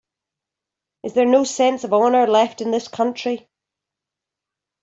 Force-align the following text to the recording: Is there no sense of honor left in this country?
Is 1.03 1.13
there 1.13 1.27
no 1.27 1.43
sense 1.43 1.83
of 1.83 1.93
honor 1.93 2.25
left 2.25 2.59
in 2.59 2.71
this 2.71 2.87
country? 2.87 3.47